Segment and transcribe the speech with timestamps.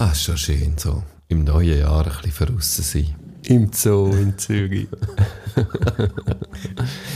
[0.00, 1.02] Ah, ist schon schön so.
[1.26, 3.16] Im neuen Jahr ein bisschen verrissen sein.
[3.42, 4.86] Im Zoo in Zürich.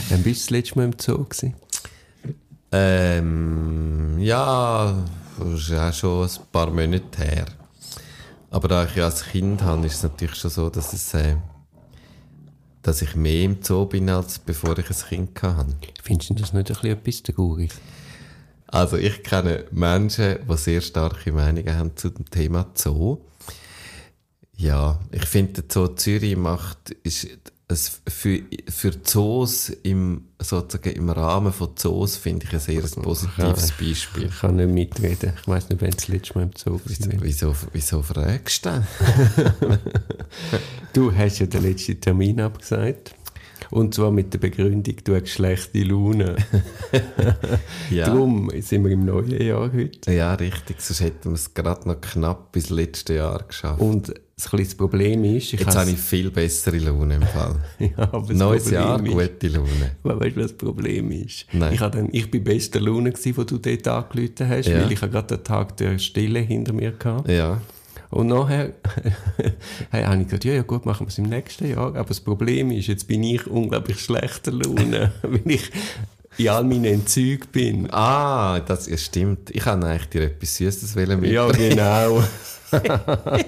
[0.09, 1.23] Wann bist du das letzte Mal im Zoo?
[1.23, 1.53] Gewesen?
[2.73, 5.01] Ähm, ja,
[5.39, 7.45] das ist auch schon ein paar Monate her.
[8.51, 11.37] Aber da ich ja als Kind habe, ist es natürlich schon so, dass, es, äh,
[12.81, 15.77] dass ich mehr im Zoo bin, als bevor ich ein Kind hatte.
[16.03, 17.71] Findest du das nicht ein bisschen etwas traurig?
[18.73, 23.19] Also ich kenne Menschen, die sehr starke Meinungen haben zu dem Thema Zoo.
[24.57, 27.27] Ja, ich finde, der Zoo Zürich macht, ist
[27.67, 33.71] es für, für Zoos im, sozusagen im Rahmen von Zoos finde ich ein sehr positives
[33.73, 34.25] Beispiel.
[34.25, 35.33] Ich kann nicht mitreden.
[35.39, 37.21] Ich weiss nicht, wann das letzte Mal im Zoo Wieso, war.
[37.21, 38.83] wieso, wieso fragst du?
[40.93, 43.13] Du hast ja den letzten Termin abgesagt.
[43.73, 46.35] Und zwar mit der Begründung, du hast schlechte Laune.
[47.89, 48.05] Ja.
[48.07, 50.11] Darum sind wir im neuen Jahr heute.
[50.11, 50.79] Ja, richtig.
[50.79, 53.81] Sonst hätten wir es gerade noch knapp bis letztes Jahr geschafft.
[53.81, 57.55] Und das Problem ist, ich Jetzt habe ich viel bessere Laune im Fall.
[57.79, 59.91] ja, Neues Problem Jahr, ist, gute Laune.
[60.03, 61.45] Weißt du, was das Problem ist?
[61.51, 61.73] Nein.
[61.73, 64.81] Ich, hab dann, ich bin bester Laune, gewesen, wo du dort angerufen hast, Ja.
[64.81, 67.31] weil ich gerade den Tag der Stille hinter mir hatte.
[67.31, 67.61] Ja.
[68.13, 68.73] Und nachher
[69.89, 71.95] hey, habe ich gesagt, ja, ja gut, machen wir es im nächsten Jahr.
[71.95, 75.71] Aber das Problem ist, jetzt bin ich unglaublich schlechter Laune, weil ich
[76.37, 77.91] in all meinen Entzügen bin.
[77.91, 79.49] Ah, das ja, stimmt.
[79.49, 81.25] Ich habe eigentlich dir etwas Süßes mitbringen.
[81.25, 82.23] Ja, genau.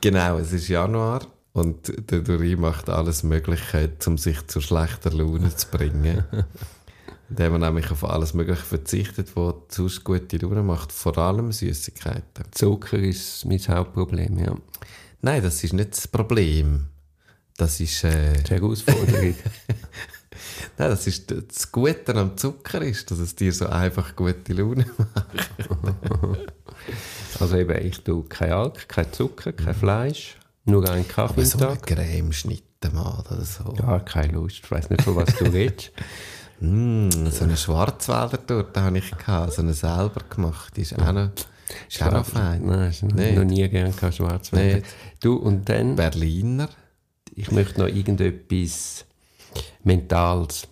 [0.00, 5.54] Genau, es ist Januar und der Duri macht alles Mögliche, um sich zu schlechter Laune
[5.54, 6.24] zu bringen.
[7.30, 12.44] Indem er nämlich auf alles Mögliche verzichtet, was sonst gute Laune macht, vor allem Süßigkeiten.
[12.52, 14.54] Zucker ist mein Hauptproblem, ja.
[15.20, 16.86] Nein, das ist nicht das Problem.
[17.56, 19.34] Das ist, äh, Die Herausforderung.
[20.78, 24.86] nein, das ist das Gute am Zucker ist, dass es dir so einfach gute Laune
[24.96, 26.52] macht.
[27.40, 31.58] also eben, ich tue kein Alk, kein Zucker, kein Fleisch, nur einen Kaffee Aber so
[31.58, 31.86] eine Tag.
[31.86, 32.62] Creme schneiden
[32.92, 33.74] mal oder so.
[33.76, 34.60] Ja, keine Lust.
[34.62, 35.90] Ich weiss nicht, von was du redest.
[36.60, 40.76] Mm, so eine Schwarzwälder Torte habe ich gehabt, so eine selber gemacht.
[40.76, 41.30] Die ist auch noch,
[41.88, 42.64] ist auch noch fein.
[42.66, 43.36] Nein, ich habe Nicht?
[43.36, 44.76] noch nie gern kein Schwarzwälder.
[44.78, 44.86] Nicht?
[45.20, 46.68] Du, und dann, Berliner.
[47.34, 49.04] ich möchte noch irgendetwas
[49.84, 50.66] Mentales,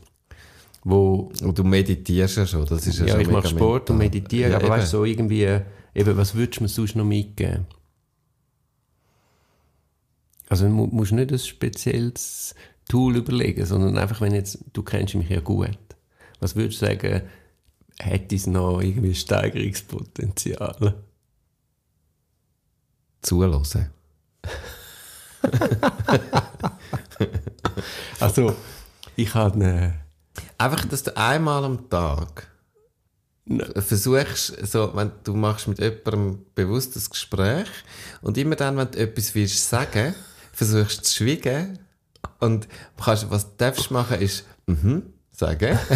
[0.82, 3.98] wo, Und du meditierst ja schon, das ist ja, ja, schon ich mache Sport und
[3.98, 4.18] mental.
[4.20, 5.04] meditiere, Ja, aber weißt du, eben.
[5.04, 5.60] so irgendwie,
[5.94, 7.66] eben, was würdest du mir sonst noch mitgeben?
[10.48, 12.54] Also, du mu- musst nicht ein spezielles
[12.88, 15.78] Tool überlegen, sondern einfach, wenn jetzt, du kennst mich ja gut.
[16.40, 17.22] Was würdest du sagen,
[17.98, 20.94] hätte es noch irgendwie Steigerungspotenzial?
[23.22, 23.62] Zuhören.
[28.18, 28.56] Also,
[29.16, 29.92] ich habe
[30.58, 32.48] Einfach, dass du einmal am Tag
[33.76, 37.68] versuchst, so, wenn du machst mit jemandem bewusstes Gespräch
[38.22, 40.14] und immer dann, wenn du etwas willst sagen,
[40.52, 41.78] versuchst du zu schweigen
[42.40, 42.68] und
[43.02, 45.78] kannst, was du darfst machen, ist, mhm, sagen.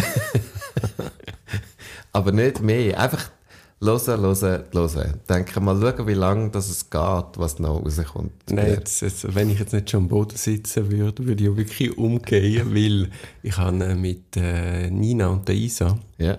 [2.13, 2.99] Aber nicht mehr.
[2.99, 3.31] Einfach
[3.83, 5.21] hören, hören, hören.
[5.29, 8.33] Denke mal, schauen, wie lange das es geht, was noch rauskommt.
[8.51, 11.57] Nein, jetzt, jetzt, wenn ich jetzt nicht schon am Boden sitzen würde, würde ich auch
[11.57, 13.11] wirklich umgehen, weil
[13.43, 16.39] ich habe äh, mit äh, Nina und der Isa, Ja.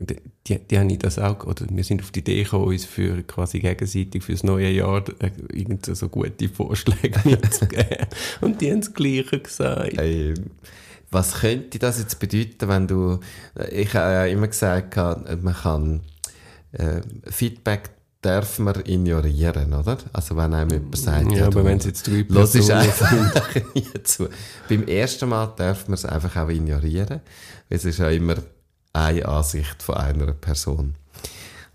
[0.00, 0.16] Die,
[0.46, 3.60] die, die haben das auch, oder wir sind auf die Idee gekommen, uns für quasi
[3.60, 8.06] gegenseitig fürs neue Jahr äh, irgend so gute Vorschläge mitzugeben.
[8.40, 9.98] und die haben das Gleiche gesagt.
[9.98, 10.34] Ey,
[11.10, 13.20] was könnte das jetzt bedeuten, wenn du,
[13.70, 16.00] ich habe ja immer gesagt, man kann,
[16.72, 17.90] äh, Feedback
[18.22, 19.98] darf man ignorieren, oder?
[20.12, 23.26] Also wenn einem jemand sagt, Ja, aber du, wenn es jetzt drei Los ist Personen
[23.26, 24.28] einfach nie zu.
[24.68, 27.20] Beim ersten Mal darf man es einfach auch ignorieren.
[27.68, 28.36] Es ist ja immer
[28.92, 30.94] eine Ansicht von einer Person.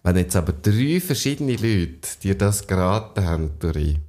[0.03, 3.99] Wenn jetzt aber drei verschiedene Leute dir das geraten haben, Dori,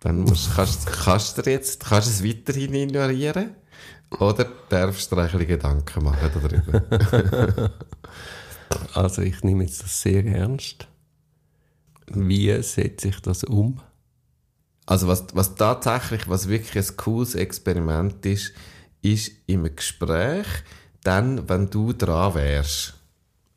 [0.00, 3.56] dann musst, kannst, kannst du jetzt, kannst du es weiterhin ignorieren?
[4.18, 7.70] Oder darfst du dir ein bisschen Gedanken machen darüber?
[8.94, 10.86] Also ich nehme jetzt das sehr ernst.
[12.06, 13.80] Wie setze ich das um?
[14.86, 18.52] Also was, was tatsächlich, was wirklich ein cooles Experiment ist,
[19.02, 20.46] ist im Gespräch,
[21.02, 22.94] dann, wenn du dran wärst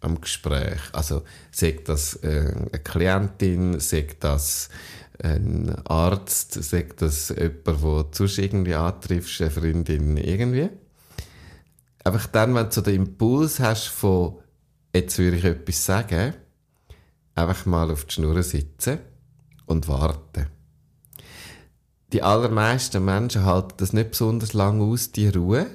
[0.01, 4.69] am Gespräch, also sagt das äh, eine Klientin, sagt das
[5.21, 10.69] ein Arzt, sagt das jemand, der sonst irgendwie antriffst, eine Freundin, irgendwie.
[12.03, 14.39] Einfach dann, wenn du den Impuls hast von,
[14.93, 16.33] jetzt würde ich etwas sagen,
[17.35, 18.99] einfach mal auf die Schnur sitzen
[19.65, 20.47] und warten.
[22.11, 25.65] Die allermeisten Menschen halten das nicht besonders lang aus, die Ruhe.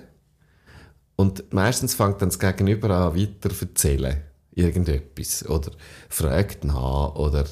[1.21, 4.23] Und meistens fängt dann das Gegenüber an, weiter zu erzählen.
[4.55, 5.73] irgendetwas oder
[6.09, 7.45] fragt nach oder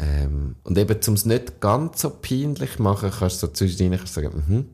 [0.00, 4.44] ähm, und eben, um es nicht ganz so peinlich machen, kannst du so zwischendrin sagen,
[4.46, 4.66] mhm.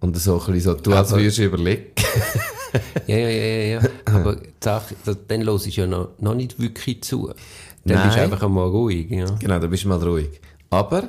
[0.00, 1.92] Und so ein bisschen so, du als würdest du überlegen.
[3.06, 3.88] ja, ja, ja, ja.
[4.04, 4.94] Aber die Sache,
[5.28, 7.28] dann los ich ja noch, noch nicht wirklich zu.
[7.84, 8.06] Dann Nein.
[8.06, 9.24] bist du einfach einmal ruhig, ja.
[9.24, 10.40] Genau, dann bist du mal ruhig.
[10.70, 11.08] Aber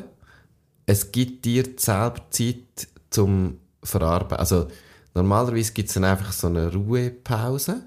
[0.85, 4.37] es gibt dir selber Zeit zum Verarbeiten.
[4.37, 4.67] Also
[5.15, 7.81] normalerweise gibt es dann einfach so eine Ruhepause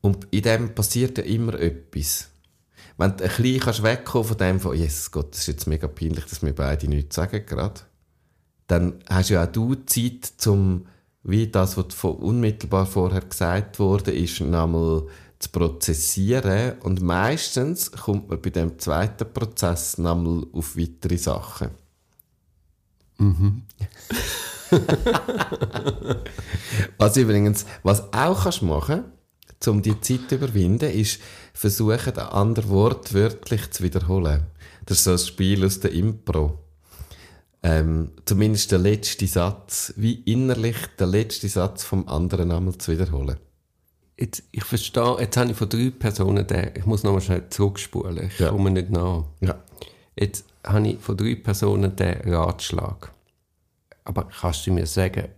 [0.00, 2.28] und in dem passiert ja immer etwas.
[2.96, 6.26] Wenn du ein bisschen wegkommen von dem von «Jesus Gott, das ist jetzt mega peinlich,
[6.26, 7.80] dass wir beide nichts sagen gerade»,
[8.66, 10.86] dann hast ja auch du Zeit, zum
[11.24, 15.06] wie das, was unmittelbar vorher gesagt wurde, ist, nochmal
[15.38, 16.74] zu prozessieren.
[16.80, 21.70] Und meistens kommt man bei dem zweiten Prozess nochmal auf weitere Sachen.
[26.98, 29.04] was übrigens, was auch kannst machen,
[29.66, 31.20] um die Zeit zu überwinden, ist
[31.54, 34.46] versuchen, ein anderes Wort wörtlich zu wiederholen.
[34.86, 36.58] Das ist so ein Spiel aus der Impro.
[37.62, 43.38] Ähm, zumindest der letzte Satz, wie innerlich der letzte Satz vom anderen einmal zu wiederholen.
[44.18, 48.26] Jetzt, ich verstehe, jetzt habe ich von drei Personen den, ich muss nochmal schnell zurückspulen,
[48.26, 48.50] ich Ja.
[48.50, 49.24] komme nicht nach.
[49.40, 49.62] Ja.
[50.14, 53.12] Jetzt habe ich von drei Personen den Ratschlag.
[54.04, 55.28] Aber kannst du mir sagen,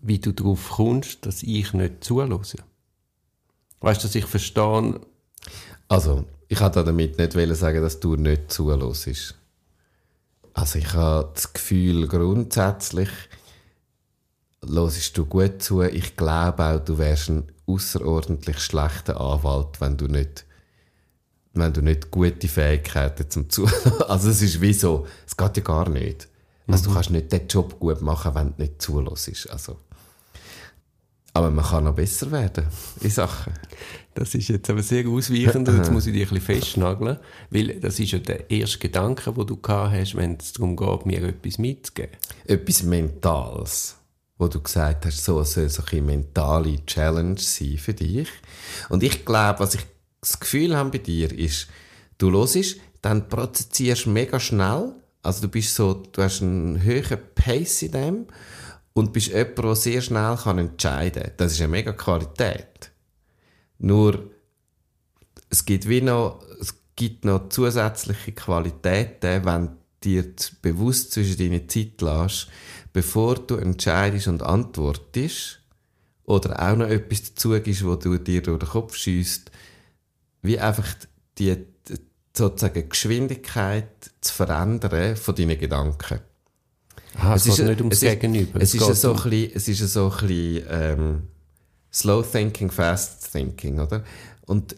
[0.00, 2.40] wie du darauf kommst, dass ich nicht zuhöre?
[3.80, 5.00] Weißt du, dass ich verstehe,
[5.88, 9.34] Also, ich wollte damit nicht sagen, dass du nicht zuhörst.
[10.54, 13.10] Also, ich habe das Gefühl, grundsätzlich
[14.66, 15.82] hörst du gut zu.
[15.82, 20.44] Ich glaube auch, du wärst ein außerordentlich schlechter Anwalt, wenn du nicht,
[21.54, 25.62] wenn du nicht gute Fähigkeiten zum Zuhören Also, es ist wie so, es geht ja
[25.62, 26.28] gar nicht.
[26.66, 29.50] Also, du kannst nicht den Job gut machen, wenn du nicht zuhörst.
[29.50, 29.76] Also.
[31.32, 32.66] Aber man kann noch besser werden
[33.00, 33.52] in Sachen.
[34.14, 37.18] das ist jetzt aber sehr ausweichend, und jetzt muss ich dich ein bisschen festnageln,
[37.50, 41.06] weil das ist ja der erste Gedanke, den du gehabt hast, wenn es darum geht,
[41.06, 42.16] mir etwas mitzugeben.
[42.46, 43.96] etwas Mentales,
[44.38, 48.28] wo du gesagt hast, so soll so eine mentale Challenge sein für dich.
[48.88, 49.86] Und ich glaube, was ich
[50.20, 51.68] das Gefühl habe bei dir ist,
[52.18, 54.92] du hörst, dann prozessierst mega schnell.
[55.22, 58.26] Also du bist so, du hast einen höheren Pace in dem
[58.92, 61.32] und bist jemand, der sehr schnell kann entscheiden kann.
[61.36, 62.90] Das ist eine mega Qualität.
[63.78, 64.30] Nur,
[65.48, 69.72] es gibt wie noch, es gibt noch zusätzliche Qualitäten, wenn du
[70.04, 70.24] dir
[70.62, 72.48] bewusst zwischen deine Zeit lässt,
[72.92, 75.60] bevor du entscheidest und antwortest,
[76.24, 79.50] oder auch noch etwas dazu gibst, wo du dir durch den Kopf schiesst,
[80.42, 80.86] wie einfach
[81.38, 81.56] die,
[81.88, 81.96] die
[82.36, 83.88] sozusagen Geschwindigkeit
[84.20, 86.20] zu verändern von deinen Gedanken.
[87.18, 88.60] Ah, es, Es geht ist- nicht ums es ist- Gegenüber.
[88.62, 91.22] Es ist, so um- bisschen, es ist so ein bisschen ähm,
[91.92, 94.04] Slow Thinking, Fast Thinking, oder?
[94.46, 94.76] Und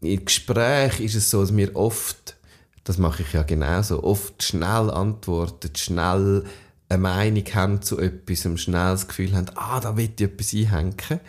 [0.00, 2.36] im Gespräch ist es so, dass wir oft,
[2.84, 6.44] das mache ich ja genauso, oft schnell antworten, schnell
[6.88, 11.20] eine Meinung haben zu etwas, schnell das Gefühl haben, ah, da will ich etwas einhängen.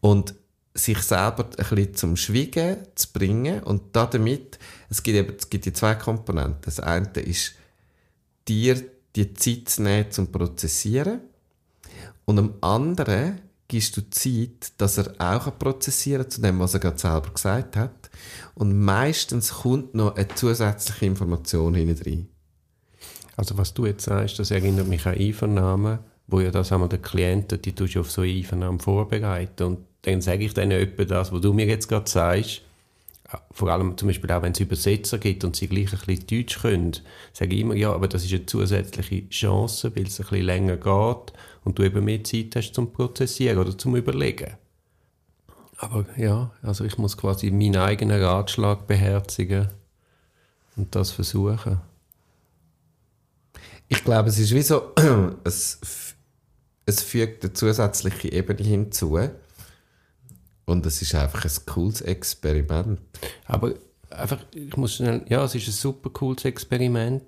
[0.00, 0.34] Und
[0.78, 4.58] sich selber ein bisschen zum Schweigen zu bringen und damit,
[4.88, 6.60] es gibt eben, es gibt die zwei Komponenten.
[6.62, 7.54] Das eine ist,
[8.46, 8.82] dir
[9.16, 11.20] die Zeit zu nehmen zum Prozessieren
[12.24, 16.80] und am anderen gibst du Zeit, dass er auch prozessieren kann, zu dem, was er
[16.80, 18.10] gerade selber gesagt hat.
[18.54, 22.28] Und meistens kommt noch eine zusätzliche Information hinten rein.
[23.36, 27.02] Also was du jetzt sagst, das erinnert mich an Einvernahmen, wo ja das wir den
[27.02, 31.40] Klienten, die du auf so Einvernahmen vorbereiten und dann sage ich denen etwa das, was
[31.40, 32.62] du mir jetzt gerade sagst,
[33.50, 36.60] vor allem zum Beispiel auch, wenn es Übersetzer gibt und sie gleich ein bisschen Deutsch
[36.60, 36.92] können,
[37.32, 40.76] sage ich immer, ja, aber das ist eine zusätzliche Chance, weil es ein bisschen länger
[40.76, 41.32] geht
[41.64, 44.54] und du eben mehr Zeit hast zum Prozessieren oder zum Überlegen.
[45.76, 49.68] Aber ja, also ich muss quasi meinen eigenen Ratschlag beherzigen
[50.76, 51.80] und das versuchen.
[53.88, 54.92] Ich glaube, es ist wie so,
[55.44, 56.14] es,
[56.86, 59.18] es fügt eine zusätzliche Ebene hinzu.
[60.68, 63.00] Und es ist einfach ein cooles Experiment.
[63.46, 63.72] Aber
[64.10, 67.22] einfach, ich muss schnell, ja, es ist ein super cooles Experiment.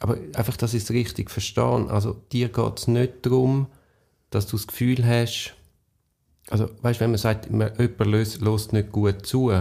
[0.00, 1.88] Aber einfach, dass ich es richtig verstehe.
[1.88, 3.68] Also, dir geht es nicht darum,
[4.30, 5.54] dass du das Gefühl hast,
[6.50, 9.52] also, weißt du, wenn man sagt, man, jemand löst, löst nicht gut zu,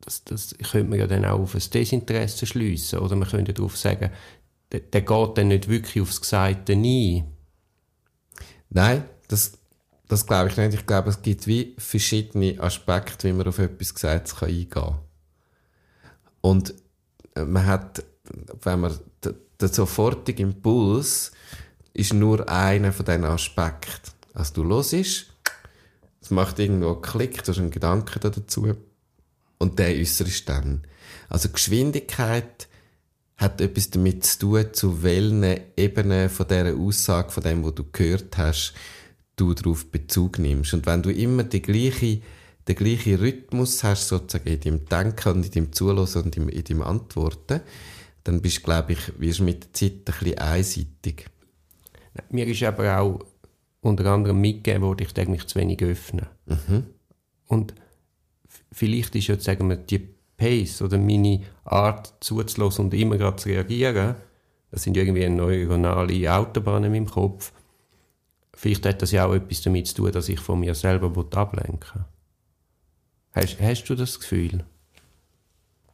[0.00, 2.98] das, das könnte man ja dann auch auf ein Desinteresse schliessen.
[2.98, 4.10] Oder man könnte darauf sagen,
[4.72, 7.24] der, der geht dann nicht wirklich aufs Gesagte ein.
[8.68, 9.52] Nein, das,
[10.08, 10.74] das glaube ich nicht.
[10.74, 14.98] Ich glaube, es gibt wie verschiedene Aspekte, wie man auf etwas Gesagtes kann eingehen kann.
[16.40, 16.74] Und
[17.34, 18.04] äh, man hat,
[18.62, 18.98] wenn man
[19.60, 21.32] der sofortige Impuls
[21.94, 24.12] ist nur einer von diesen Aspekten.
[24.34, 24.92] Also du hörst,
[26.20, 28.74] Es macht irgendwo einen Klick, du hast einen Gedanken da dazu.
[29.58, 30.82] Und der äußerst dann.
[31.28, 32.68] Also Geschwindigkeit
[33.36, 35.44] hat etwas damit zu tun, zu welchen
[35.76, 38.74] Ebenen von dieser Aussage, von dem, was du gehört hast,
[39.36, 40.74] du darauf Bezug nimmst.
[40.74, 42.20] Und wenn du immer die gleiche,
[42.66, 46.64] den gleichen Rhythmus hast, sozusagen in deinem Denken und in deinem Zuhören und in, in
[46.64, 47.60] deinem Antworten,
[48.24, 51.26] dann bist du, glaube ich, wirst mit der Zeit ein bisschen einseitig.
[52.30, 53.20] Mir ist aber auch
[53.82, 56.26] unter anderem mitgegeben worden, ich denke mich zu wenig öffnen.
[57.46, 57.72] Und
[58.48, 63.36] f- vielleicht ist jetzt, sagen wir, die Pace oder meine Art zuzulassen und immer gerade
[63.36, 64.16] zu reagieren,
[64.72, 67.52] das sind irgendwie neuronale Autobahnen in meinem Kopf.
[68.56, 71.26] Vielleicht hat das ja auch etwas damit zu tun, dass ich von mir selber will
[71.34, 72.06] ablenken
[73.32, 74.64] hast, hast du das Gefühl?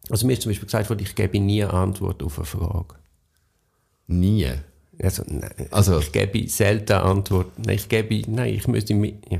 [0.09, 2.95] Also mir ist zum Beispiel gesagt worden, ich gebe nie Antwort auf eine Frage.
[4.07, 4.53] Nie.
[5.03, 7.59] Also, nein, Also- ich gebe selten Antwort.
[7.59, 9.39] Nein, ich gebe, nein, ich müsste mit, ja.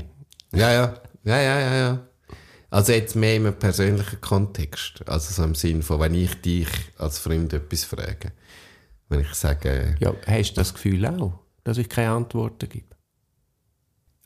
[0.53, 0.93] Ja, ja.
[1.23, 2.07] Ja, ja, ja, ja.
[2.69, 5.07] Also jetzt mehr im persönlichen Kontext.
[5.07, 8.33] Also so im Sinn von, wenn ich dich als Freund etwas frage.
[9.07, 12.87] Wenn ich sage, ja, hast du das Gefühl auch, dass ich keine Antworten gebe?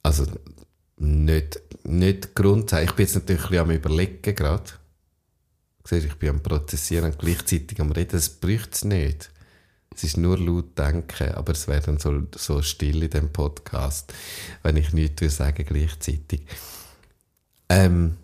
[0.08, 0.26] Also
[0.98, 2.90] nicht, nicht grundsätzlich.
[2.90, 4.72] Ich bin jetzt natürlich am überlegen gerade.
[5.90, 8.12] Ich bin am Prozessieren und gleichzeitig am Reden.
[8.12, 9.32] Das bräuchte es nicht.
[9.94, 14.14] Es ist nur laut denken, aber es wäre dann so, so still in dem Podcast,
[14.64, 16.46] wenn ich nichts sagen gleichzeitig.
[17.68, 18.18] Ähm,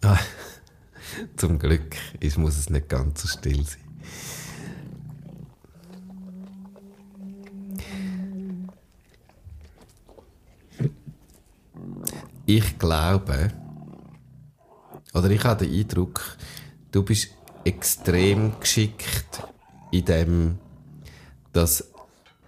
[1.36, 3.80] zum Glück ist, muss es nicht ganz so still sein.
[12.54, 13.48] Ich glaube,
[15.14, 16.36] oder ich habe den Eindruck,
[16.90, 17.28] du bist
[17.64, 19.42] extrem geschickt
[19.90, 20.58] in dem,
[21.54, 21.90] dass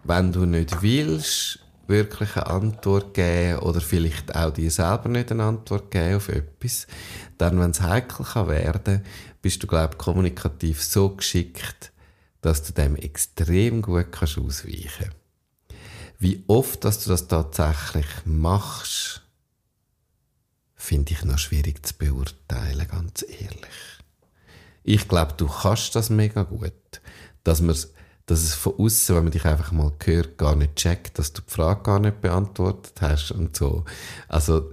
[0.03, 5.45] wenn du nicht willst, wirklich eine Antwort geben oder vielleicht auch dir selber nicht eine
[5.45, 6.87] Antwort geben auf etwas,
[7.39, 9.07] dann, wenn es heikel kann werden,
[9.41, 11.93] bist du, glaube ich, kommunikativ so geschickt,
[12.43, 15.13] dass du dem extrem gut kannst ausweichen.
[16.19, 19.24] Wie oft, dass du das tatsächlich machst,
[20.85, 23.95] finde ich noch schwierig zu beurteilen, ganz ehrlich.
[24.85, 26.73] Ich glaube, du kannst das mega gut.
[27.43, 27.91] Dass, man's,
[28.27, 31.43] dass es von außen, wenn man dich einfach mal hört, gar nicht checkt, dass du
[31.43, 33.85] die Frage gar nicht beantwortet hast und so.
[34.29, 34.73] Also,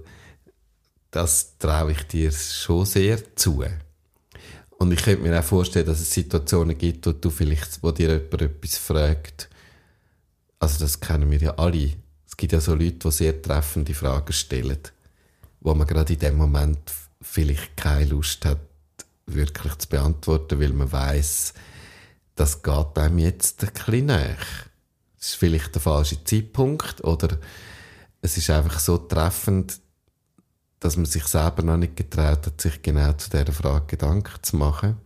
[1.10, 3.64] das traue ich dir schon sehr zu.
[4.78, 8.10] Und ich könnte mir auch vorstellen, dass es Situationen gibt, wo du vielleicht, wo dir
[8.10, 9.48] jemand etwas fragt.
[10.58, 11.92] Also, das kennen wir ja alle.
[12.26, 14.78] Es gibt ja so Leute, die sehr treffende Fragen stellen
[15.62, 16.78] wo man gerade in dem Moment
[17.20, 18.60] vielleicht keine Lust hat,
[19.26, 21.54] wirklich zu beantworten, weil man weiß,
[22.34, 24.36] das geht einem jetzt ein bisschen näher.
[25.18, 27.38] Es ist vielleicht der falsche Zeitpunkt oder
[28.20, 29.80] es ist einfach so treffend,
[30.80, 34.56] dass man sich selber noch nicht getraut hat, sich genau zu dieser Frage Gedanken zu
[34.56, 34.96] machen.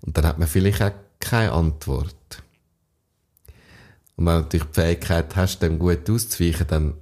[0.00, 2.42] Und dann hat man vielleicht auch keine Antwort.
[4.16, 6.94] Und wenn du natürlich die Fähigkeit hast, dem gut auszuweichen, dann,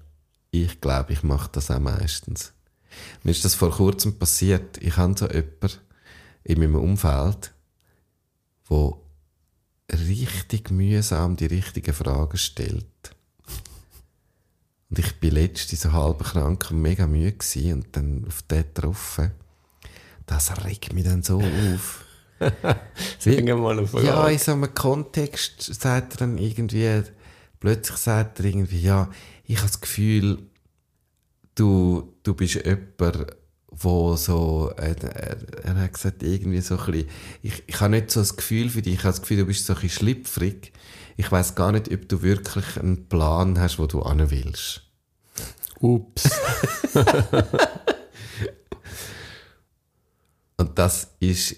[0.51, 2.54] ich glaube, ich mache das auch meistens.
[3.23, 4.79] Mir ist das vor kurzem passiert.
[4.79, 5.79] Ich habe so jemanden
[6.45, 7.53] in meinem Umfeld,
[8.67, 9.03] wo
[9.93, 12.87] richtig mühsam die richtigen Fragen stellt.
[14.91, 18.63] Und ich bin letztens so halb krank und mega müde gewesen und dann auf den
[18.63, 19.33] getroffen.
[20.27, 22.05] Das regt mich dann so auf.
[23.19, 27.03] Sagen wir mal auf Ja, in so einem Kontext sagt er dann irgendwie,
[27.61, 29.11] plötzlich sagt er irgendwie, ja,
[29.45, 30.39] ich habe das Gefühl,
[31.55, 33.27] du, du bist jemand,
[33.71, 37.09] wo so, äh, er, er hat gesagt, irgendwie so ein bisschen,
[37.43, 39.67] ich, ich habe nicht so das Gefühl für dich, ich habe das Gefühl, du bist
[39.67, 40.73] so ein bisschen schlüpfrig.
[41.17, 44.83] Ich weiß gar nicht, ob du wirklich einen Plan hast, wo du hin willst.
[45.81, 46.31] Ups.
[50.57, 51.57] Und das ist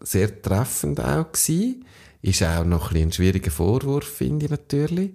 [0.00, 1.84] sehr treffend auch gewesen.
[2.20, 5.12] Ist auch noch ein, ein schwieriger Vorwurf, finde ich natürlich.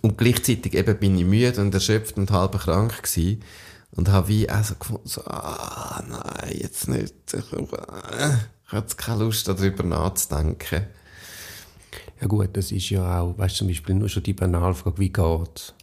[0.00, 3.42] Und gleichzeitig eben bin ich müde und erschöpft und halb krank gewesen.
[3.94, 7.14] Und habe wie auch so gefunden, so, ah, nein, jetzt nicht.
[7.34, 10.86] Ich, äh, ich habe keine Lust, darüber nachzudenken.
[12.20, 15.12] Ja gut, das ist ja auch, weißt du, zum Beispiel nur schon die Banalfrage, wie
[15.12, 15.74] geht's?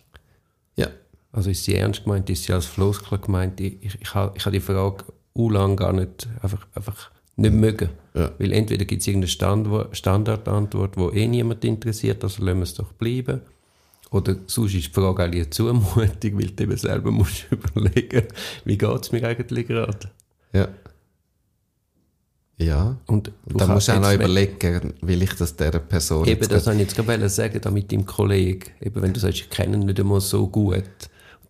[0.75, 0.87] Ja.
[1.31, 3.59] Also ist sie ernst gemeint, ist sie als Floskel gemeint?
[3.59, 7.53] Ich, ich, ich habe ich habe die Frage u lang gar nicht, einfach, einfach nicht
[7.53, 7.89] mögen.
[8.15, 8.31] Ja.
[8.39, 12.73] Weil entweder gibt es irgendeine Standwo- Standardantwort, die eh niemand interessiert, also lassen wir es
[12.73, 13.41] doch bleiben.
[14.11, 18.27] Oder sonst ist die Frage eigentlich eine Zumutung, weil du eben selber musst überlegen,
[18.65, 20.09] wie geht es mir eigentlich gerade?
[20.53, 20.67] Ja.
[22.57, 22.97] Ja.
[23.05, 26.65] Und Und dann musst du auch noch überlegen, will ich das dieser Person Eben, das
[26.65, 28.71] wollte ich jetzt gerade sagen, da mit deinem Kollegen.
[28.81, 30.83] Eben, wenn du sagst, ich kenne ihn nicht einmal so gut.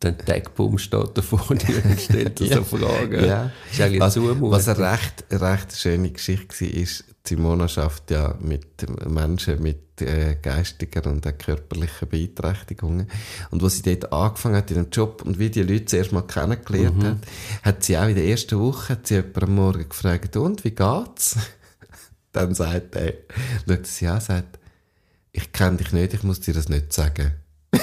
[0.01, 3.25] Dann Tagboom steht da vor dir und stellt dir so Fragen.
[3.25, 3.51] Ja.
[3.71, 4.51] Ist eigentlich Was, Zumutung.
[4.51, 10.01] was eine recht, eine recht schöne Geschichte war, ist, Simona schafft ja mit Menschen mit
[10.01, 13.07] äh, geistiger und auch körperlicher Beeinträchtigungen.
[13.51, 16.23] Und was sie dort angefangen hat in dem Job und wie die Leute zuerst mal
[16.23, 17.17] kennengelernt hat,
[17.61, 20.71] hat sie auch in der ersten Woche hat sie jemanden am Morgen gefragt, und, wie
[20.71, 21.37] geht's?
[22.31, 23.13] Dann sagt er,
[23.67, 24.59] schaut sie an, sagt,
[25.31, 27.33] ich kenne dich nicht, ich muss dir das nicht sagen.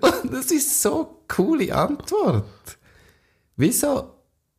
[0.00, 2.78] und das ist so eine coole Antwort.
[3.56, 4.12] Wieso?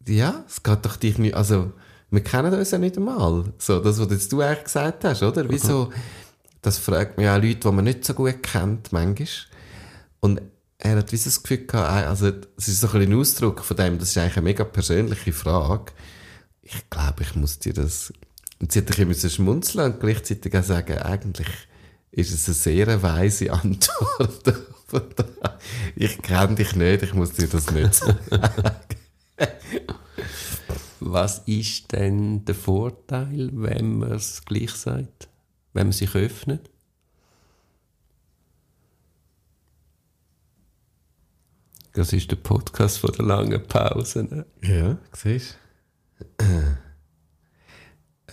[0.05, 1.71] Ja, es geht doch dich nicht, also,
[2.09, 3.45] wir kennen uns ja nicht einmal.
[3.57, 5.49] So, das, was jetzt du eigentlich gesagt hast, oder?
[5.49, 5.91] Wieso?
[6.61, 9.27] Das fragt mich auch Leute, die man nicht so gut kennt, manchmal.
[10.19, 10.41] Und
[10.79, 14.09] er hat so das Gefühl gehabt, also, es ist so ein Ausdruck von dem, das
[14.09, 15.91] ist eigentlich eine mega persönliche Frage.
[16.61, 18.13] Ich glaube, ich muss dir das,
[18.59, 21.47] und sie hat ein bisschen schmunzeln und gleichzeitig auch sagen, eigentlich
[22.11, 24.55] ist es eine sehr weise Antwort.
[25.95, 28.17] ich kenne dich nicht, ich muss dir das nicht sagen.
[30.99, 35.27] Was ist denn der Vorteil, wenn man es gleich sagt?
[35.73, 36.69] Wenn man sich öffnet?
[41.93, 44.23] Das ist der Podcast von der langen Pause.
[44.23, 44.45] Ne?
[44.61, 45.57] Ja, siehst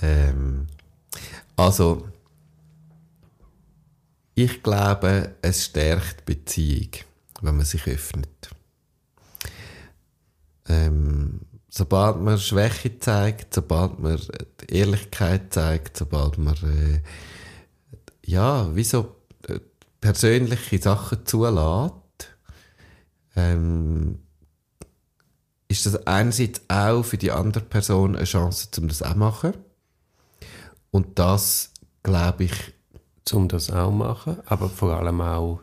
[0.02, 0.66] ähm,
[1.56, 2.08] Also,
[4.34, 6.90] ich glaube, es stärkt Beziehung,
[7.40, 8.50] wenn man sich öffnet.
[10.66, 11.40] Ähm,
[11.76, 14.20] sobald man Schwäche zeigt, sobald man
[14.68, 17.02] Ehrlichkeit zeigt, sobald man äh,
[18.24, 19.16] ja, wie so
[19.48, 19.58] äh,
[20.00, 21.92] persönliche Sachen zulässt,
[23.34, 24.20] ähm,
[25.66, 29.54] ist das einerseits auch für die andere Person eine Chance, um das auch zu machen.
[30.92, 31.72] Und das,
[32.04, 32.52] glaube ich,
[33.32, 35.60] um das auch zu machen, aber vor allem auch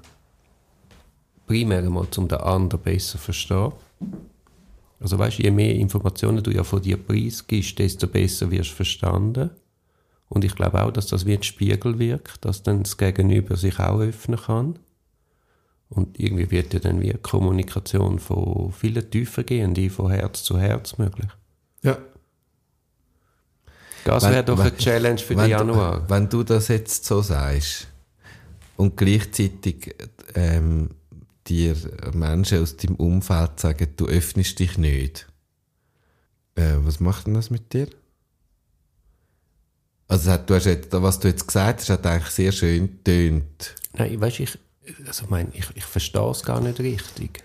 [1.48, 3.72] primär einmal, um den anderen besser zu verstehen.
[5.02, 9.50] Also weißt, je mehr Informationen du ja von dir preisgibst, desto besser wirst du verstanden.
[10.30, 13.80] Und ich glaube auch, dass das wie ein Spiegel wirkt, dass dann das Gegenüber sich
[13.80, 14.80] auch öffnen kann.
[15.90, 20.58] Und irgendwie wird ja dann wie Kommunikation von vielen tiefer gehen, die von Herz zu
[20.58, 21.28] Herz möglich.
[21.84, 21.98] ja,
[24.06, 26.00] Das wäre doch wenn- eine Challenge für wenn den Januar.
[26.02, 27.88] Du, wenn du das jetzt so sagst
[28.78, 29.94] und gleichzeitig
[30.36, 30.92] ähm,
[31.52, 31.76] dir
[32.14, 35.28] Menschen aus deinem Umfeld sagen, du öffnest dich nicht,
[36.56, 37.88] äh, was macht denn das mit dir?
[40.08, 43.76] Also du hast jetzt, was du jetzt gesagt hast, hat eigentlich sehr schön getönt.
[43.94, 44.58] Nein, weißt ich,
[45.08, 47.44] also ich meine, ich, ich verstehe es gar nicht richtig.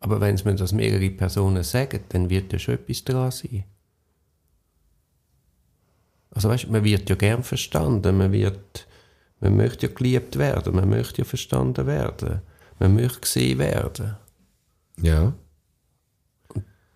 [0.00, 3.64] Aber wenn es mir das mehrere Personen sagen, dann wird ja schon etwas dran sein.
[6.30, 8.86] Also weißt, man wird ja gern verstanden, man wird,
[9.40, 12.40] man möchte ja geliebt werden, man möchte ja verstanden werden,
[12.82, 14.16] man möchte gesehen werden.
[15.00, 15.32] Ja.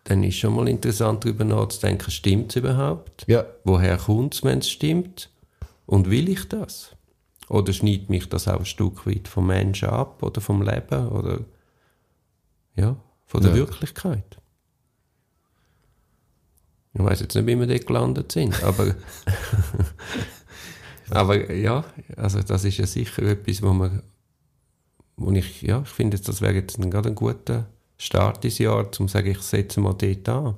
[0.04, 3.24] Dann ist schon mal interessant darüber nachzudenken, stimmt es überhaupt?
[3.28, 3.46] Ja.
[3.64, 5.30] Woher kommt es, wenn es stimmt?
[5.86, 6.96] Und will ich das?
[7.48, 11.40] Oder schneidet mich das auch ein Stück weit vom Menschen ab oder vom Leben oder
[12.74, 12.96] ja,
[13.26, 13.56] von der Ja.
[13.56, 14.38] Wirklichkeit?
[16.94, 18.96] Ich weiß jetzt nicht, wie wir dort gelandet sind, aber,
[21.10, 21.84] aber ja,
[22.16, 24.02] also das ist ja sicher etwas, wo man,
[25.16, 27.66] wo ich, ja, ich finde, das wäre jetzt ein, gerade ein guter
[27.98, 30.54] Start ins Jahr, um zu sagen, ich setze mal dort an.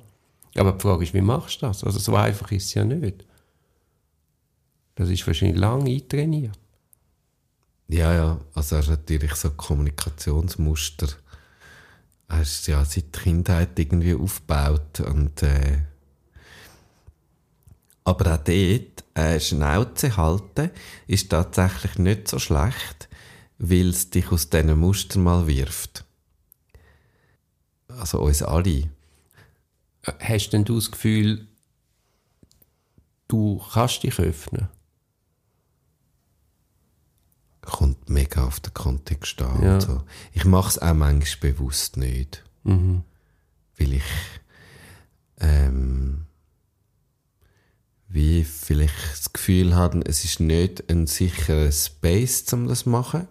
[0.55, 1.83] Aber die Frage ist, wie machst du das?
[1.83, 3.25] Also so einfach ist es ja nicht.
[4.95, 6.59] Das ist wahrscheinlich lang eintrainiert.
[7.87, 11.07] Ja, ja, also ist natürlich so Kommunikationsmuster,
[12.27, 15.79] hast ja seit Kindheit irgendwie aufgebaut und äh,
[18.03, 20.69] aber auch dort, äh, Schnauze halten,
[21.07, 23.08] ist tatsächlich nicht so schlecht,
[23.59, 26.05] weil es dich aus diesen Mustern mal wirft.
[27.87, 28.89] Also uns alle.
[30.19, 31.47] Hast denn du das Gefühl,
[33.27, 34.69] du kannst dich öffnen?
[37.61, 39.61] Kommt mega auf den Kontext an.
[39.61, 39.81] Ja.
[39.81, 40.03] So.
[40.31, 42.43] Ich mache es auch manchmal bewusst nicht.
[42.63, 43.03] Mhm.
[43.77, 44.03] weil ich
[45.39, 46.25] ähm,
[48.09, 53.27] wie vielleicht das Gefühl habe, es ist nicht ein sicherer Space, um das zu machen.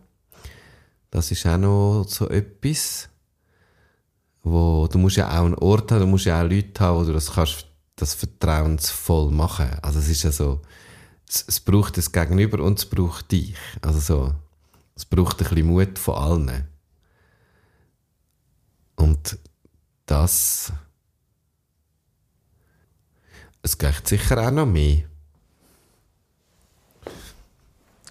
[1.10, 3.08] Das ist auch noch so etwas,
[4.42, 7.04] wo du musst ja auch einen Ort haben, du musst ja auch Leute haben, wo
[7.04, 7.66] du das kannst,
[7.96, 9.70] das vertrauensvoll machen.
[9.82, 10.60] Also es ist ja so,
[11.28, 13.56] es, es braucht das Gegenüber und es braucht dich.
[13.80, 14.34] Also so,
[14.94, 16.68] es braucht ein bisschen Mut von allen.
[18.96, 19.38] Und
[20.06, 20.72] das.
[23.62, 25.07] Es geht sicher auch noch mehr.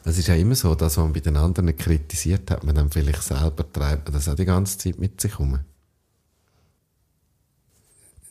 [0.08, 3.22] Es ist ja immer so, dass man bei den anderen kritisiert, hat man dann vielleicht
[3.24, 5.60] selber treibt man das auch die ganze Zeit mit sich herum.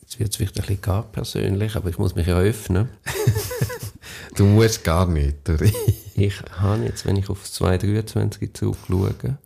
[0.01, 2.89] Jetzt wird es vielleicht ein bisschen gar persönlich, aber ich muss mich ja öffnen.
[4.37, 5.73] Du musst gar nicht, Dori.
[6.15, 9.39] Ich habe jetzt, wenn ich auf das 2023 zurückschaue,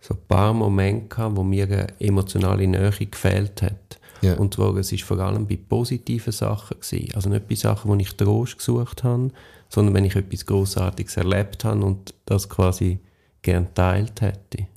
[0.00, 3.98] so ein paar Momente gehabt, wo mir eine emotionale Nähe gefehlt hat.
[4.22, 4.34] Ja.
[4.34, 7.14] Und zwar, es ist vor allem bei positiven Sachen gewesen.
[7.14, 9.30] Also nicht bei Sachen, wo ich Trost gesucht habe,
[9.76, 12.98] sondern wenn ich etwas Großartiges erlebt habe und das quasi
[13.42, 14.68] gern teilt hätte.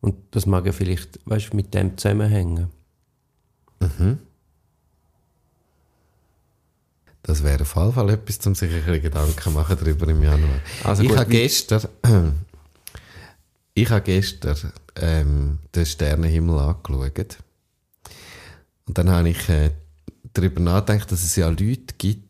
[0.00, 2.66] Und das mag ja vielleicht, weißt du, mit dem zusammenhängen.
[7.22, 10.58] Das wäre auf jeden Fall etwas, um sich ein Gedanken machen darüber im Januar.
[10.82, 11.88] Also ich gut, habe gestern,
[13.74, 17.38] ich habe gestern ähm, den Sternenhimmel angeschaut.
[18.88, 19.70] Und dann habe ich äh,
[20.32, 22.27] darüber nachgedacht, dass es ja Leute gibt,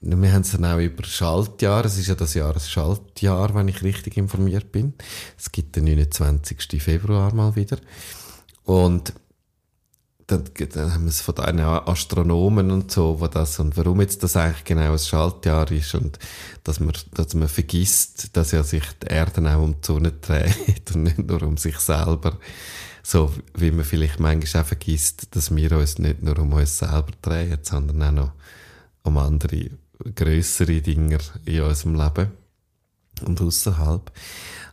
[0.00, 3.68] wir haben es dann auch über Schaltjahr, es ist ja das Jahr ein Schaltjahr, wenn
[3.68, 4.94] ich richtig informiert bin.
[5.38, 6.82] Es gibt den 29.
[6.82, 7.78] Februar mal wieder.
[8.64, 9.14] Und
[10.26, 14.22] dann, dann haben wir es von den Astronomen und so, wo das, und warum jetzt
[14.22, 16.18] das eigentlich genau ein Schaltjahr ist und
[16.64, 20.90] dass man, dass man vergisst, dass ja sich die Erde auch um die Sonne dreht
[20.94, 22.38] und nicht nur um sich selber.
[23.04, 27.12] So wie man vielleicht manchmal auch vergisst, dass wir uns nicht nur um uns selber
[27.22, 28.32] drehen, sondern auch noch
[29.06, 29.70] um andere
[30.14, 32.32] grössere Dinge in unserem Leben
[33.24, 34.12] und außerhalb.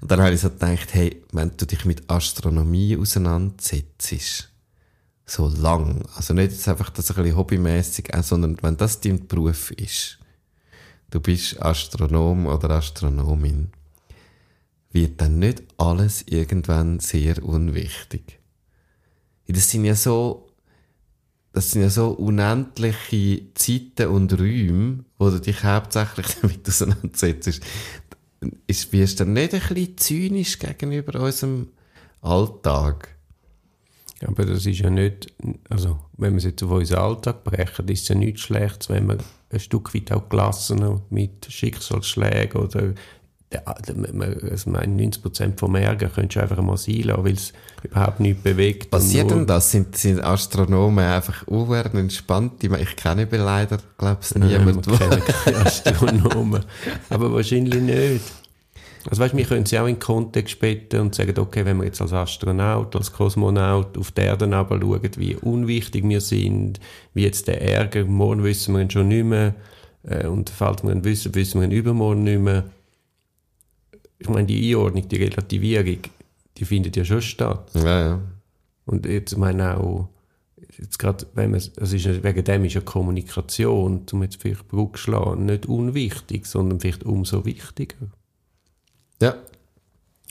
[0.01, 4.49] Und dann habe ich so gedacht, hey, wenn du dich mit Astronomie auseinandersetzt,
[5.25, 9.27] so lang, also nicht jetzt einfach das ein bisschen hobbymäßig, auch, sondern wenn das dein
[9.27, 10.19] Beruf ist,
[11.11, 13.69] du bist Astronom oder Astronomin,
[14.91, 18.39] wird dann nicht alles irgendwann sehr unwichtig.
[19.47, 20.42] Das sind ja so,
[21.53, 27.61] das sind ja so unendliche Zeiten und Räume, wo du dich hauptsächlich damit auseinandersetzt.
[28.67, 31.69] Ist, wirst du nicht ein bisschen zynisch gegenüber unserem
[32.21, 33.09] Alltag?
[34.25, 35.33] Aber das ist ja nicht,
[35.69, 39.05] also wenn wir es jetzt auf unseren Alltag brechen, ist es ja nichts Schlechtes, wenn
[39.05, 39.17] man
[39.49, 42.93] ein Stück weit auch gelassen mit Schicksalsschlägen oder
[43.65, 43.93] also
[44.69, 47.53] mein 90% vom Ärger könntest du einfach mal sein lassen, weil es
[47.83, 48.89] überhaupt nichts bewegt.
[48.91, 49.71] Passiert denn das?
[49.71, 52.63] Sind, sind Astronomen einfach uhren entspannt?
[52.63, 54.87] Ich, ich kenne aber leider, glaube ich, Nein, niemand.
[54.87, 56.65] wir kennen keine Astronomen.
[57.09, 58.21] Aber wahrscheinlich nicht.
[59.09, 61.85] Also weißt, wir können sie auch in den Kontext später und sagen, okay, wenn wir
[61.85, 66.79] jetzt als Astronaut, als Kosmonaut auf die Erde schauen, wie unwichtig wir sind,
[67.13, 69.55] wie jetzt der Ärger, morgen wissen wir ihn schon nicht mehr,
[70.03, 72.63] äh, und falls wir ihn wissen, wissen wir ihn übermorgen nicht mehr.
[74.19, 75.99] Ich meine, die Einordnung, die Relativierung,
[76.57, 77.71] die findet ja schon statt.
[77.75, 78.21] ja, ja.
[78.85, 80.09] Und jetzt meine auch,
[80.77, 84.97] jetzt gerade, wenn man, es ist wegen dem ist ja Kommunikation, um jetzt vielleicht Brücke
[84.97, 88.07] schlagen, nicht unwichtig, sondern vielleicht umso wichtiger.
[89.21, 89.35] ja.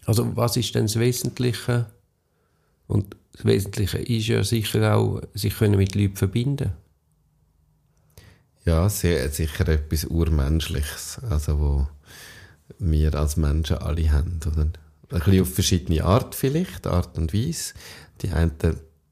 [0.05, 1.87] Also was ist denn das Wesentliche?
[2.89, 6.73] Und das Wesentliche ist ja sicher auch, sich können mit Leuten verbinden.
[8.65, 11.87] Ja, sehr, sicher etwas Urmenschliches, also wo
[12.79, 14.41] wir als Menschen alle haben.
[14.47, 14.69] Oder?
[15.13, 17.75] Ein bisschen auf verschiedene Art vielleicht, Art und Weise.
[18.23, 18.53] Die einen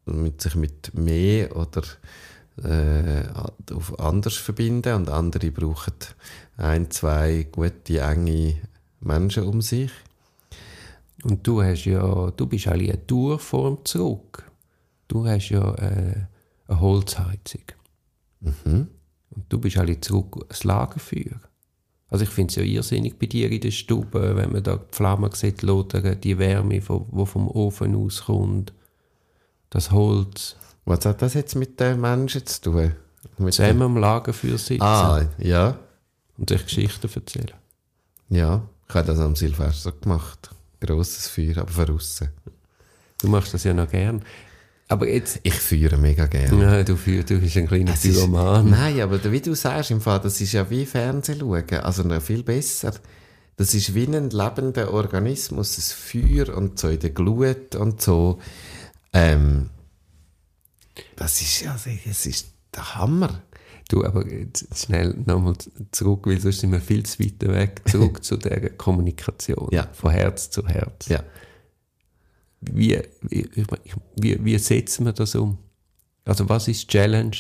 [0.07, 1.83] mit sich mit mehr oder
[2.63, 3.25] äh,
[3.73, 5.95] auf anders verbinden und andere brauchen
[6.57, 8.57] ein, zwei gute, enge
[9.01, 9.91] Menschen um sich.
[11.23, 14.45] Und du hast ja, du bist eigentlich eine Tourform zurück.
[15.07, 16.27] Du hast ja äh,
[16.67, 17.65] eine Holzheizung.
[19.31, 21.41] Und du bist eigentlich zurück ans Lagerfeuer.
[22.11, 24.97] Also ich finde es ja irrsinnig bei dir in der Stube, wenn man da die
[24.97, 28.73] Flammen sieht, lodern, die Wärme, die vom Ofen auskommt,
[29.71, 32.93] das Holz, Was hat das jetzt mit den Menschen zu tun?
[33.39, 35.79] Mit zusammen am Lagerfeuer sitzen ah, ja.
[36.37, 37.53] und sich Geschichten erzählen.
[38.29, 40.51] Ja, ich habe das am Silvester gemacht.
[40.81, 42.31] Grosses Feuer, aber von aussen.
[43.19, 44.23] Du machst das ja noch gern.
[44.91, 46.63] Aber jetzt, Ich feuere mega gerne.
[46.63, 48.69] ja, du, führ- du bist ein kleiner Es ist- Pyroman.
[48.71, 51.71] Nein, aber wie du sagst, im Fall, das ist ja wie Fernsehen schauen.
[51.81, 52.93] Also noch viel besser.
[53.57, 55.83] Das ist wie ein lebender Organismus, ein
[56.27, 58.41] Feuer und so in der Glut und so.
[59.13, 59.71] Ähm,
[61.17, 63.43] das ist ja, das ist der Hammer.
[63.89, 64.25] Du, aber
[64.75, 65.55] schnell nochmal
[65.93, 67.83] zurück, weil sonst sind wir viel zu weit weg.
[67.89, 69.69] Zurück zu der Kommunikation.
[69.73, 69.89] Ja.
[69.93, 71.09] Von Herz zu Herz.
[71.09, 71.23] Ja.
[72.61, 75.59] Wie, wie, wie, setzen wir das um?
[76.25, 77.37] Also was ist Challenge?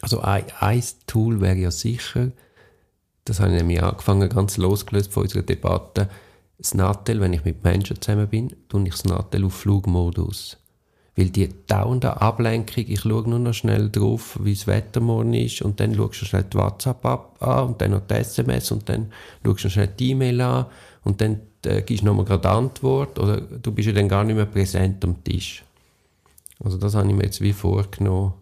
[0.00, 2.30] Also ein, ein Tool wäre ja sicher,
[3.24, 6.08] das habe ich nämlich angefangen, ganz losgelöst von unserer Debatte,
[6.58, 10.58] das Nattel, wenn ich mit Menschen zusammen bin, tue ich das Nattel auf Flugmodus.
[11.16, 15.62] Weil die dauernde Ablenkung, ich schaue nur noch schnell drauf, wie das Wetter morgen ist,
[15.62, 18.88] und dann schaust du schnell die WhatsApp ab, an, und dann noch die SMS, und
[18.88, 19.12] dann
[19.44, 20.66] schaust du schnell die E-Mail an,
[21.02, 24.46] und dann äh, gibst nochmal gerade Antwort, oder du bist ja dann gar nicht mehr
[24.46, 25.64] präsent am Tisch.
[26.62, 28.34] Also das habe ich mir jetzt wie vorgenommen,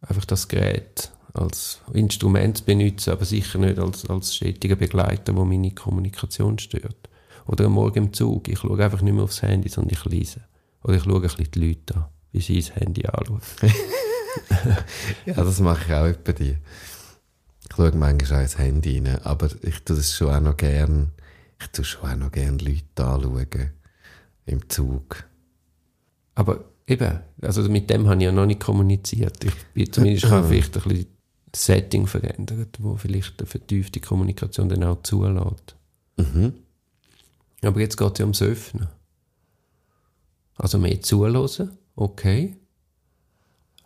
[0.00, 5.44] einfach das Gerät als Instrument zu benutzen, aber sicher nicht als, als stetiger Begleiter, der
[5.44, 7.08] meine Kommunikation stört.
[7.46, 10.42] Oder am Morgen im Zug, ich schaue einfach nicht mehr aufs Handy, sondern ich lese.
[10.82, 13.40] Oder ich schaue ein bisschen die Leute an, wie sie das Handy anschauen.
[15.26, 16.58] ja, das mache ich auch bei dir.
[17.68, 21.12] Ich schaue manchmal auch ins Handy rein, aber ich tue das schon auch noch gern.
[21.60, 23.70] Ich tue schon auch noch gern Leute anschauen.
[24.46, 25.24] Im Zug.
[26.34, 29.44] Aber eben, also mit dem habe ich ja noch nicht kommuniziert.
[29.44, 31.06] Ich bin zumindest kann vielleicht ein bisschen
[31.52, 35.76] das Setting verändert, wo vielleicht eine vertiefte Kommunikation dann auch zulässt.
[36.16, 36.54] Mhm.
[37.62, 38.88] Aber jetzt geht es ja ums Öffnen.
[40.56, 42.56] Also mehr zuhören, okay.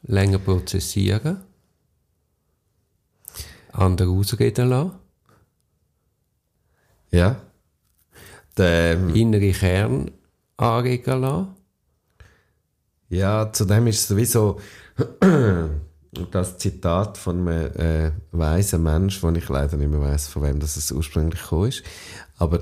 [0.03, 1.39] Länger prozessieren.
[3.73, 4.93] Andere ausreden lassen.
[7.11, 7.41] Ja.
[8.57, 10.11] Der, Innere Kern
[10.57, 11.49] anregen lassen.
[13.09, 14.61] ja, zudem ist es sowieso
[16.31, 20.61] das Zitat von einem äh, weisen Mensch, wo ich leider nicht mehr weiß, von wem
[20.61, 21.83] das es ursprünglich gekommen ist.
[22.37, 22.61] Aber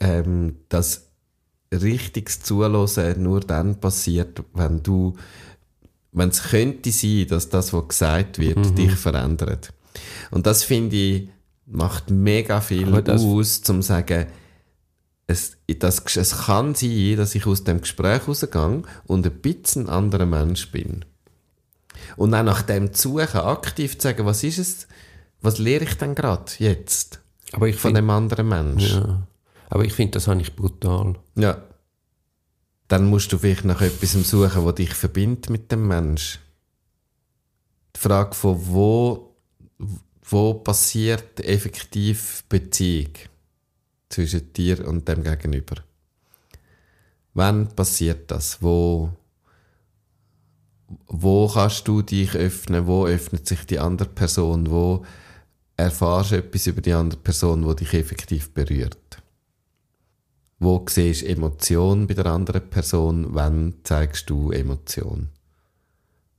[0.00, 1.10] ähm, das
[1.72, 5.16] richtiges Zuhören nur dann passiert, wenn du,
[6.12, 9.72] wenn es könnte sein, dass das, was gesagt wird, dich verändert.
[10.30, 11.28] Und das finde ich,
[11.66, 14.26] macht mega viel aus, zum zu sagen,
[15.30, 19.88] es, das, es kann sein, dass ich aus dem Gespräch rausgehe und ein bisschen ein
[19.88, 21.04] anderer Mensch bin.
[22.16, 24.88] Und auch nach dem suchen, aktiv zu sagen, was ist es,
[25.40, 27.20] was lehre ich denn gerade jetzt
[27.52, 28.90] Aber ich von finde, dem anderen Mensch?
[28.90, 29.26] ja.
[29.68, 31.14] aber ich finde, das habe ich brutal.
[31.36, 31.62] Ja.
[32.88, 36.40] Dann musst du vielleicht nach etwas suchen, was dich verbindet mit dem Mensch.
[37.94, 39.36] Die Frage von wo,
[40.22, 43.12] wo passiert effektiv Beziehung
[44.10, 45.76] zwischen dir und dem Gegenüber?
[47.32, 48.60] Wann passiert das?
[48.60, 49.10] Wo,
[51.06, 52.86] wo kannst du dich öffnen?
[52.86, 54.70] Wo öffnet sich die andere Person?
[54.70, 55.04] Wo
[55.76, 59.22] erfahrst du etwas über die andere Person, wo dich effektiv berührt?
[60.58, 63.28] Wo siehst du Emotion bei der anderen Person?
[63.30, 65.30] Wann zeigst du Emotion?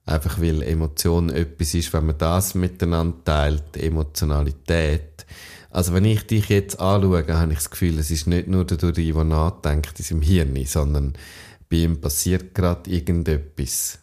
[0.05, 5.25] Einfach weil Emotion etwas ist, wenn man das miteinander teilt, Emotionalität.
[5.71, 8.77] Also wenn ich dich jetzt anschaue, habe ich das Gefühl, es ist nicht nur der
[8.77, 11.13] Duri, der nachdenkt in seinem Hirn, sondern
[11.69, 13.99] bei ihm passiert gerade irgendetwas.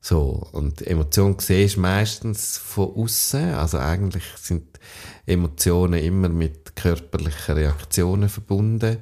[0.00, 3.54] So, und Emotionen siehst du meistens von außen.
[3.54, 4.78] Also eigentlich sind
[5.24, 8.98] Emotionen immer mit körperlichen Reaktionen verbunden.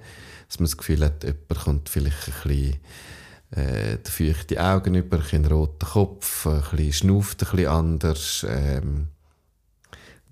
[0.49, 2.77] Dass man das Gefühl hat, jemand kommt vielleicht ein bisschen
[3.51, 8.47] äh, feuchte Augen über, ein roter Kopf, ein bisschen schnauft ein bisschen anders.
[8.49, 9.09] Ähm,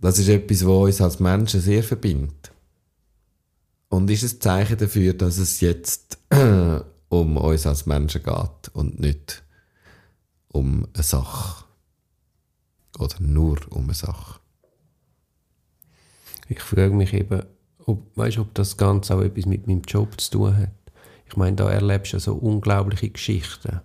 [0.02, 2.52] das ist etwas, was uns als Menschen sehr verbindet.
[3.88, 6.18] Und ist ein Zeichen dafür, dass es jetzt
[7.08, 9.44] um uns als Menschen geht und nicht
[10.48, 11.64] um eine Sache.
[12.98, 14.40] Oder nur um eine Sache.
[16.48, 17.44] Ich frage mich eben,
[17.86, 20.72] ob, weißt, ob das Ganze auch etwas mit meinem Job zu tun hat.
[21.26, 23.80] Ich meine, da erlebst du so unglaubliche Geschichten.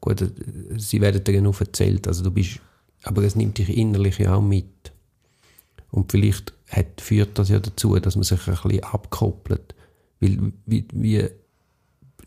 [0.00, 0.30] Gut, äh,
[0.76, 2.60] sie werden dir nur erzählt, also du bist,
[3.04, 4.92] aber es nimmt dich innerlich ja auch mit.
[5.96, 9.74] Und vielleicht hat, führt das ja dazu, dass man sich ein bisschen abkoppelt.
[10.20, 11.26] Weil wie, wie,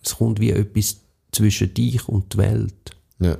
[0.03, 1.01] es kommt wie etwas
[1.31, 2.97] zwischen dich und die Welt.
[3.19, 3.37] Ja.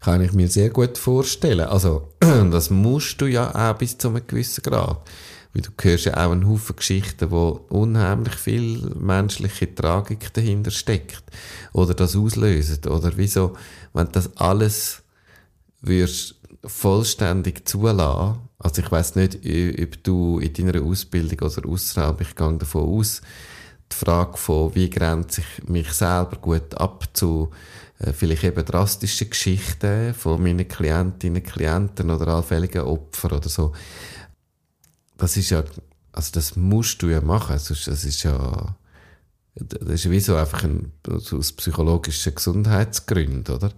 [0.00, 1.68] Kann ich mir sehr gut vorstellen.
[1.68, 5.06] Also, das musst du ja auch bis zu einem gewissen Grad.
[5.52, 11.22] Weil du hörst ja auch einen Haufen Geschichten, wo unheimlich viel menschliche Tragik dahinter steckt.
[11.74, 12.82] Oder das auslösen.
[12.86, 13.58] Oder wieso,
[13.92, 15.02] wenn das alles
[15.82, 16.37] würdest
[16.68, 22.58] vollständig zulassen, also ich weiß nicht, ob du in deiner Ausbildung oder außerhalb, ich gehe
[22.58, 23.22] davon aus,
[23.90, 27.50] die Frage von, wie grenze ich mich selber gut ab zu
[27.98, 33.72] äh, vielleicht eben drastischen Geschichten von meinen Klientinnen, Klienten oder allfälligen Opfern oder so.
[35.16, 35.64] Das ist ja,
[36.12, 38.76] also das musst du ja machen, sonst, das ist ja,
[39.54, 43.72] das ist wie so einfach ein, so aus psychologischen Gesundheitsgründen, oder?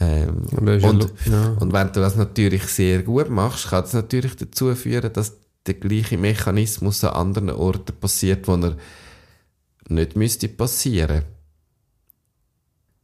[0.00, 1.56] Ähm, und, ja.
[1.60, 5.36] und wenn du das natürlich sehr gut machst, kann das natürlich dazu führen, dass
[5.66, 8.76] der gleiche Mechanismus an anderen Orten passiert, wo er
[9.88, 11.22] nicht müsste passieren.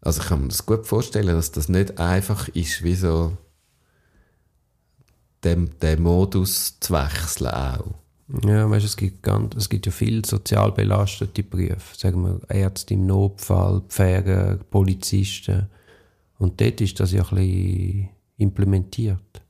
[0.00, 3.36] Also ich kann mir das gut vorstellen, dass das nicht einfach ist, wie so
[5.44, 7.94] den, den Modus zu wechseln auch.
[8.44, 12.94] Ja, weißt, es gibt ganz, es gibt ja viele sozial belastete Berufe, sagen wir Ärzte
[12.94, 15.68] im Notfall, Pfleger, Polizisten.
[16.38, 19.42] Und dort ist das ja ein bisschen implementiert.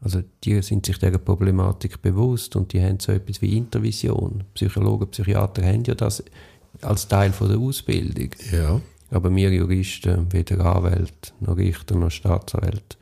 [0.00, 4.44] Also die sind sich dieser Problematik bewusst und die haben so etwas wie Intervision.
[4.54, 6.22] Psychologen, Psychiater haben ja das
[6.82, 8.30] als Teil von der Ausbildung.
[8.52, 8.80] Ja.
[9.10, 12.96] Aber wir Juristen, weder Anwälte, noch Richter, noch Staatsanwälte,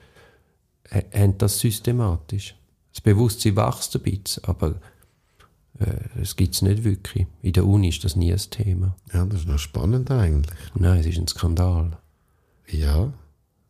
[1.13, 2.55] haben das systematisch.
[2.93, 4.77] Das Bewusstsein wächst ein bisschen, aber
[5.79, 7.27] äh, es gibt es nicht wirklich.
[7.43, 8.97] In der Uni ist das nie ein Thema.
[9.13, 10.57] Ja, das ist noch spannend eigentlich.
[10.75, 11.99] Nein, es ist ein Skandal.
[12.69, 13.13] Ja.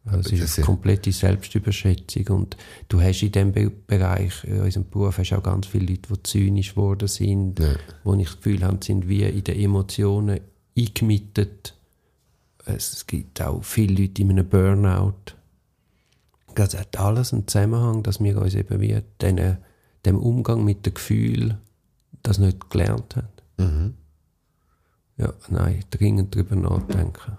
[0.04, 2.56] Also es ist eine komplette Selbstüberschätzung und
[2.88, 6.22] du hast in diesem Be Bereich, in unserem Beruf, hast auch ganz viele Leute, die
[6.22, 7.74] zynisch geworden sind, Ja.
[8.04, 10.40] wo ich das Gefühl habe, sind wie in den Emotionen
[10.78, 11.74] eingemietet.
[12.66, 15.14] Es, es gibt auch viele Leute in einem Burnout.
[16.54, 19.58] Das hat alles einen Zusammenhang, dass wir uns eben wie den,
[20.04, 21.58] dem Umgang mit dem Gefühl
[22.22, 23.28] das nicht gelernt haben.
[23.58, 23.94] Mhm.
[25.16, 27.38] Ja, nein, dringend darüber nachdenken.